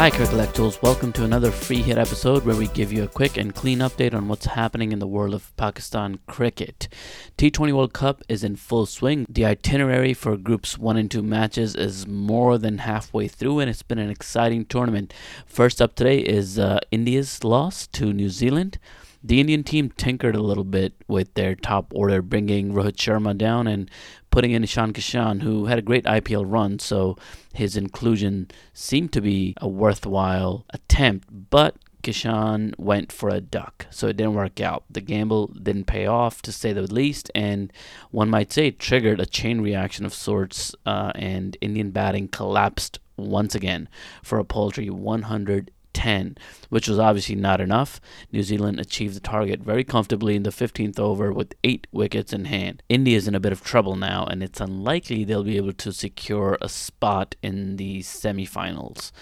[0.00, 0.80] Hi, Cricketlectuals.
[0.80, 4.14] Welcome to another free hit episode where we give you a quick and clean update
[4.14, 6.88] on what's happening in the world of Pakistan cricket.
[7.36, 9.26] T20 World Cup is in full swing.
[9.28, 13.82] The itinerary for Groups 1 and 2 matches is more than halfway through, and it's
[13.82, 15.12] been an exciting tournament.
[15.44, 18.78] First up today is uh, India's loss to New Zealand.
[19.22, 23.66] The Indian team tinkered a little bit with their top order, bringing Rohit Sharma down
[23.66, 23.90] and
[24.30, 27.18] putting in Ishan Kishan, who had a great IPL run, so
[27.52, 31.28] his inclusion seemed to be a worthwhile attempt.
[31.50, 34.84] But Kishan went for a duck, so it didn't work out.
[34.88, 37.70] The gamble didn't pay off, to say the least, and
[38.10, 43.00] one might say it triggered a chain reaction of sorts, uh, and Indian batting collapsed
[43.16, 43.86] once again
[44.22, 45.70] for a paltry 100
[46.00, 46.38] 10,
[46.70, 48.00] which was obviously not enough.
[48.32, 52.46] New Zealand achieved the target very comfortably in the 15th over with eight wickets in
[52.46, 52.82] hand.
[52.88, 55.92] India is in a bit of trouble now, and it's unlikely they'll be able to
[55.92, 59.12] secure a spot in the semi-finals.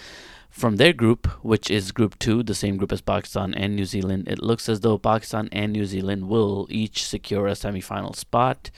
[0.49, 4.29] From their group, which is Group 2, the same group as Pakistan and New Zealand,
[4.29, 8.71] it looks as though Pakistan and New Zealand will each secure a semi final spot.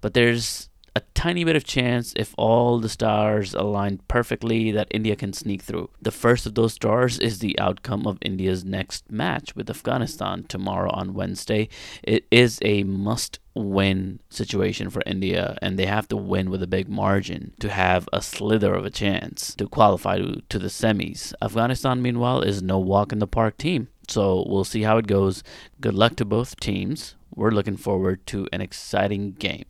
[0.00, 5.16] But there's a tiny bit of chance if all the stars align perfectly that India
[5.16, 5.90] can sneak through.
[6.00, 10.90] The first of those stars is the outcome of India's next match with Afghanistan tomorrow
[10.90, 11.68] on Wednesday.
[12.02, 16.66] It is a must win situation for India, and they have to win with a
[16.68, 21.34] big margin to have a slither of a chance to qualify to, to the semis.
[21.42, 23.88] Afghanistan, meanwhile, is no walk in the park team.
[24.08, 25.42] So we'll see how it goes.
[25.80, 29.64] Good luck to both teams we're looking forward to an exciting game.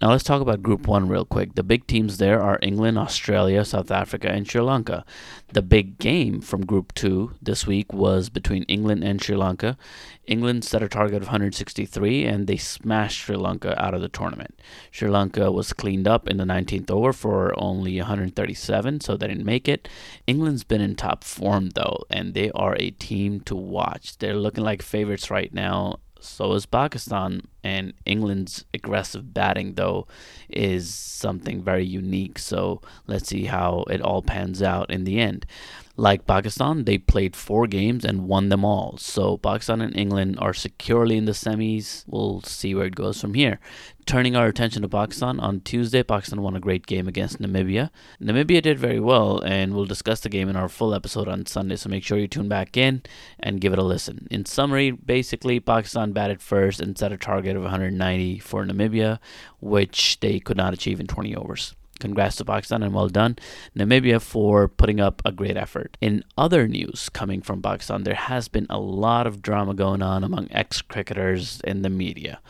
[0.00, 1.54] Now, let's talk about Group 1 real quick.
[1.54, 5.04] The big teams there are England, Australia, South Africa, and Sri Lanka.
[5.52, 9.78] The big game from Group 2 this week was between England and Sri Lanka.
[10.26, 14.60] England set a target of 163 and they smashed Sri Lanka out of the tournament.
[14.90, 19.44] Sri Lanka was cleaned up in the 19th over for only 137, so they didn't
[19.44, 19.88] make it.
[20.26, 24.18] England's been in top form though, and they are a team to watch.
[24.18, 27.42] They're looking like favorites right now so is Pakistan.
[27.64, 30.06] And England's aggressive batting, though,
[30.50, 32.38] is something very unique.
[32.38, 35.46] So let's see how it all pans out in the end.
[35.96, 38.96] Like Pakistan, they played four games and won them all.
[38.98, 42.04] So Pakistan and England are securely in the semis.
[42.08, 43.60] We'll see where it goes from here.
[44.04, 47.88] Turning our attention to Pakistan, on Tuesday, Pakistan won a great game against Namibia.
[48.20, 51.76] Namibia did very well, and we'll discuss the game in our full episode on Sunday,
[51.76, 53.02] so make sure you tune back in
[53.40, 54.28] and give it a listen.
[54.30, 59.18] In summary, basically, Pakistan batted first and set a target of 190 for Namibia,
[59.60, 61.74] which they could not achieve in 20 overs.
[62.00, 63.36] Congrats to Pakistan and well done,
[63.76, 65.96] Namibia, for putting up a great effort.
[66.00, 70.24] In other news coming from Pakistan, there has been a lot of drama going on
[70.24, 72.40] among ex cricketers in the media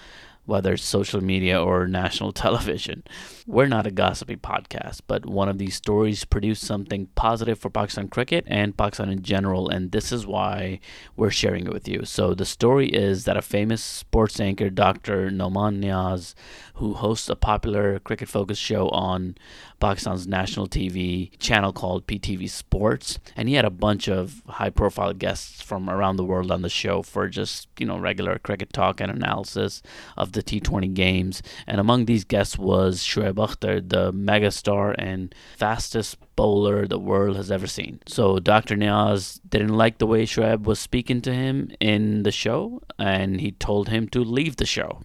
[0.46, 3.02] whether it's social media or national television.
[3.46, 8.08] We're not a gossipy podcast, but one of these stories produced something positive for Pakistan
[8.08, 10.80] cricket and Pakistan in general, and this is why
[11.16, 12.04] we're sharing it with you.
[12.04, 15.30] So, the story is that a famous sports anchor, Dr.
[15.30, 16.34] Noman Niaz,
[16.74, 19.36] who hosts a popular cricket focused show on
[19.80, 25.12] Pakistan's national TV channel called PTV Sports, and he had a bunch of high profile
[25.12, 29.00] guests from around the world on the show for just, you know, regular cricket talk
[29.00, 29.82] and analysis
[30.16, 31.42] of the T20 games.
[31.66, 37.50] And among these guests was Shoaib Akhtar, the megastar and fastest bowler the world has
[37.50, 38.00] ever seen.
[38.06, 38.76] So Dr.
[38.76, 43.52] Niaz didn't like the way Shoaib was speaking to him in the show, and he
[43.52, 45.02] told him to leave the show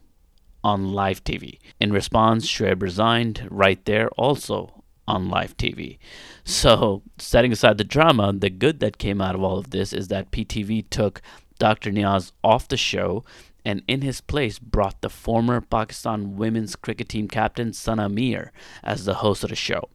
[0.63, 1.59] on live TV.
[1.79, 5.97] In response, Shoaib resigned right there also on live TV.
[6.43, 10.07] So, setting aside the drama, the good that came out of all of this is
[10.09, 11.21] that PTV took
[11.57, 11.91] Dr.
[11.91, 13.23] Niaz off the show
[13.65, 18.51] and in his place brought the former Pakistan women's cricket team captain Sana Mir
[18.83, 19.89] as the host of the show.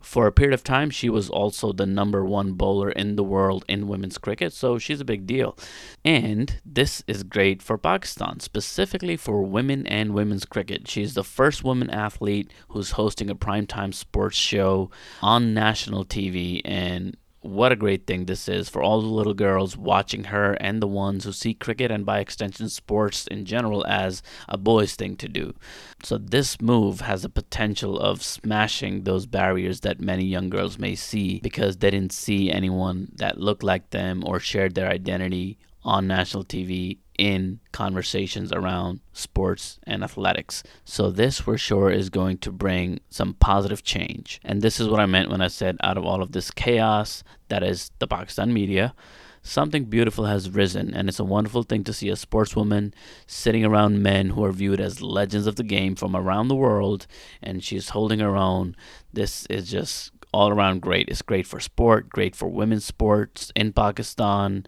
[0.00, 3.64] For a period of time, she was also the number one bowler in the world
[3.68, 5.56] in women's cricket, so she's a big deal.
[6.04, 10.88] And this is great for Pakistan, specifically for women and women's cricket.
[10.88, 14.90] She's the first woman athlete who's hosting a primetime sports show
[15.22, 19.76] on national TV, and what a great thing this is for all the little girls
[19.76, 24.22] watching her and the ones who see cricket and by extension sports in general as
[24.48, 25.54] a boy's thing to do.
[26.02, 30.94] So, this move has the potential of smashing those barriers that many young girls may
[30.94, 36.06] see because they didn't see anyone that looked like them or shared their identity on
[36.06, 40.62] national TV in conversations around sports and athletics.
[40.86, 44.40] So, this for sure is going to bring some positive change.
[44.42, 47.22] And this is what I meant when I said, out of all of this chaos
[47.48, 48.94] that is the Pakistan media,
[49.42, 50.94] something beautiful has risen.
[50.94, 52.94] And it's a wonderful thing to see a sportswoman
[53.26, 57.06] sitting around men who are viewed as legends of the game from around the world,
[57.42, 58.74] and she's holding her own.
[59.12, 61.08] This is just all around great.
[61.08, 64.66] It's great for sport, great for women's sports in Pakistan,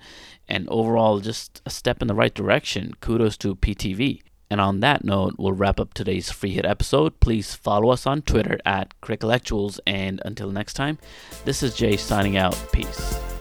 [0.49, 2.94] and overall just a step in the right direction.
[3.00, 4.23] Kudos to PTV.
[4.50, 7.20] And on that note, we'll wrap up today's free hit episode.
[7.20, 9.81] Please follow us on Twitter at Cricketlectuals.
[9.87, 10.99] And until next time,
[11.47, 12.55] this is Jay signing out.
[12.70, 13.31] Peace.